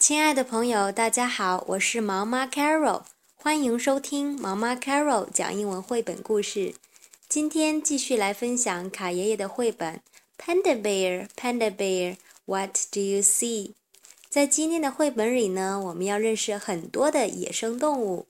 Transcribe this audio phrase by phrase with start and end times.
[0.00, 3.02] 亲爱的朋友，大家好，我是毛妈 Carol，
[3.36, 6.74] 欢迎收听毛妈 Carol 讲英文绘本故事。
[7.28, 10.00] 今天继续来分享卡爷爷的绘本
[10.42, 12.16] 《Panda Bear, Panda Bear,
[12.46, 13.66] What Do You See》。
[14.30, 18.26] 在今天的绘本里呢，我们要认识很多的野生动物，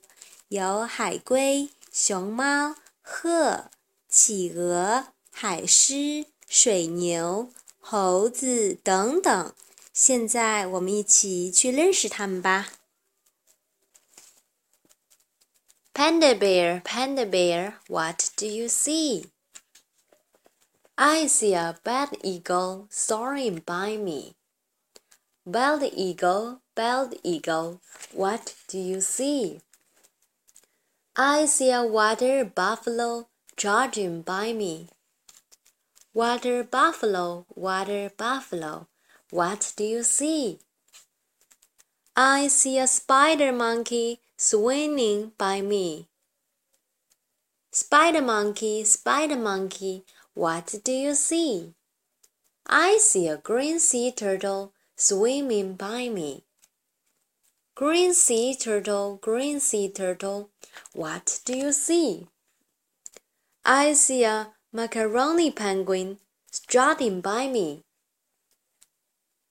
[0.49, 3.67] 有海龟、熊猫、鹤、
[4.09, 7.49] 企鹅、海狮、水牛、
[7.79, 9.55] 猴子等等。
[9.94, 12.70] 现在我们一起去认识它们吧。
[15.94, 19.28] Panda bear, panda bear, what do you see?
[20.98, 24.36] I see a bald eagle soaring by me.
[25.46, 27.80] Bald eagle, bald eagle,
[28.14, 29.62] what do you see?
[31.16, 34.90] I see a water buffalo jogging by me.
[36.14, 38.88] Water buffalo, water buffalo,
[39.31, 40.59] what do you see?
[42.17, 46.09] I see a spider monkey swinging by me.
[47.71, 51.75] Spider monkey, spider monkey, what do you see?
[52.67, 56.45] I see a green sea turtle swimming by me.
[57.75, 60.51] Green sea turtle, green sea turtle,
[60.93, 62.27] what do you see?
[63.65, 66.19] I see a macaroni penguin
[66.51, 67.85] strutting by me.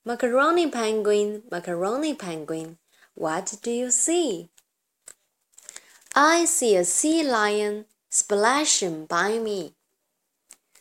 [0.09, 2.79] Macaroni penguin, macaroni penguin,
[3.13, 4.49] what do you see?
[6.16, 9.75] I see a sea lion splashing by me.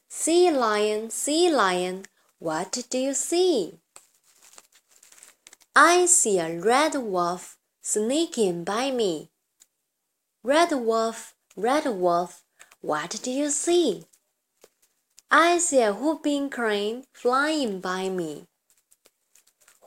[0.09, 2.07] Sea lion, sea lion,
[2.39, 3.75] what do you see?
[5.77, 9.29] I see a red wolf sneaking by me.
[10.43, 12.45] Red wolf, red wolf,
[12.81, 14.05] what do you see?
[15.31, 18.47] I see a whooping crane flying by me.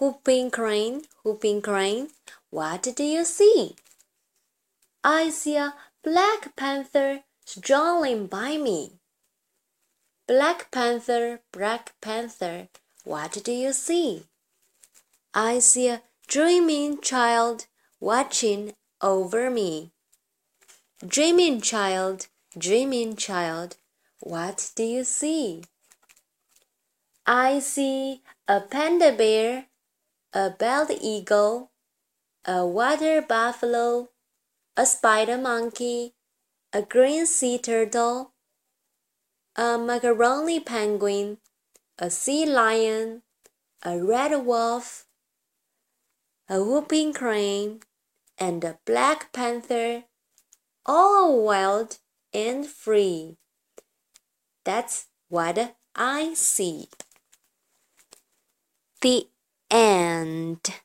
[0.02, 2.08] Whooping crane, whooping crane,
[2.50, 3.76] what do you see?
[5.04, 8.94] I see a black panther strolling by me.
[10.28, 12.70] Black panther, black panther,
[13.04, 14.23] what do you see?
[15.36, 17.67] I see a dreaming child
[18.00, 19.92] watching over me.
[21.08, 22.26] Dreaming child,
[22.58, 23.76] dreaming child,
[24.20, 25.61] what do you see?
[27.28, 29.67] I see a panda bear
[30.33, 31.71] a bald eagle,
[32.45, 34.09] a water buffalo,
[34.77, 36.14] a spider monkey,
[36.71, 38.33] a green sea turtle,
[39.55, 41.37] a macaroni penguin,
[41.99, 43.23] a sea lion,
[43.83, 45.05] a red wolf,
[46.48, 47.81] a whooping crane,
[48.37, 50.05] and a black panther,
[50.86, 51.98] all wild
[52.33, 53.37] and free.
[54.63, 56.87] That's what I see.
[59.02, 59.27] The
[59.71, 60.82] end.